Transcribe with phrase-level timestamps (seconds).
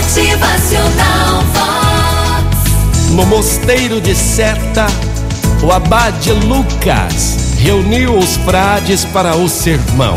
[0.00, 3.10] Motivacional Vox.
[3.10, 4.86] No mosteiro de Seta,
[5.62, 10.14] o abade Lucas reuniu os frades para o sermão.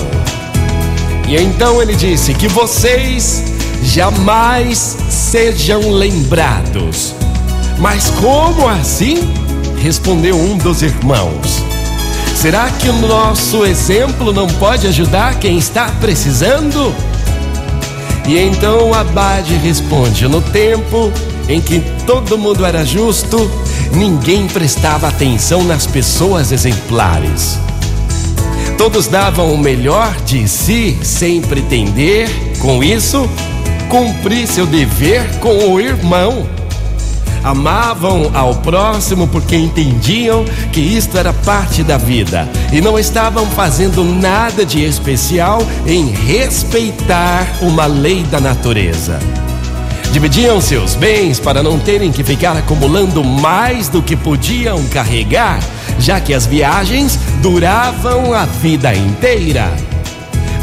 [1.27, 3.43] E então ele disse: Que vocês
[3.83, 7.13] jamais sejam lembrados.
[7.77, 9.17] Mas como assim?
[9.81, 11.61] Respondeu um dos irmãos.
[12.33, 16.95] Será que o nosso exemplo não pode ajudar quem está precisando?
[18.27, 21.11] E então o abade responde: No tempo
[21.47, 23.49] em que todo mundo era justo,
[23.91, 27.59] ninguém prestava atenção nas pessoas exemplares.
[28.77, 33.29] Todos davam o melhor de si sem pretender, com isso,
[33.89, 36.47] cumprir seu dever com o irmão.
[37.43, 44.03] Amavam ao próximo porque entendiam que isto era parte da vida e não estavam fazendo
[44.03, 49.19] nada de especial em respeitar uma lei da natureza.
[50.13, 55.59] Dividiam seus bens para não terem que ficar acumulando mais do que podiam carregar,
[55.99, 59.73] já que as viagens duravam a vida inteira.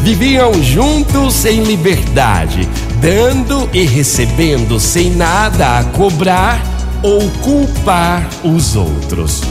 [0.03, 2.67] Viviam juntos em liberdade,
[3.03, 6.70] dando e recebendo sem nada a cobrar
[7.03, 9.43] ou culpar os outros.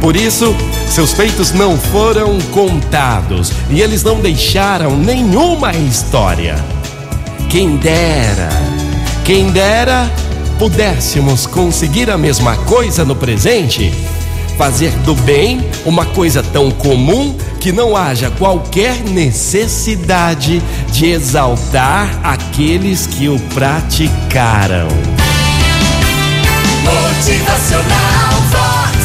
[0.00, 0.54] Por isso,
[0.86, 6.56] seus feitos não foram contados e eles não deixaram nenhuma história.
[7.48, 8.48] Quem dera,
[9.24, 10.10] quem dera
[10.58, 13.92] pudéssemos conseguir a mesma coisa no presente,
[14.58, 23.06] fazer do bem uma coisa tão comum que não haja qualquer necessidade de exaltar aqueles
[23.06, 24.88] que o praticaram.
[26.84, 28.96] Motivacional Vox.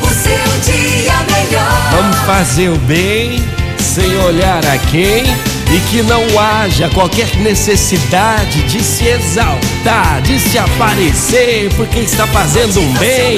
[0.00, 1.92] O seu dia melhor.
[1.92, 3.42] Vamos fazer o bem
[3.78, 5.24] sem olhar a quem
[5.70, 12.80] e que não haja qualquer necessidade de se exaltar, de se aparecer porque está fazendo
[12.80, 13.36] um bem.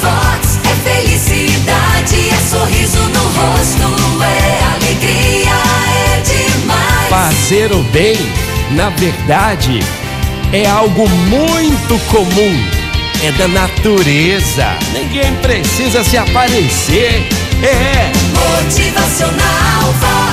[0.00, 0.58] Vox.
[0.64, 5.50] É felicidade, é sorriso no rosto, é alegria,
[5.90, 7.08] é demais.
[7.08, 8.16] Fazer o bem,
[8.72, 9.80] na verdade,
[10.52, 12.73] é algo muito comum.
[13.24, 14.76] É da natureza.
[14.92, 17.26] Ninguém precisa se aparecer.
[17.62, 18.12] É.
[18.34, 20.23] Motivacional Vox.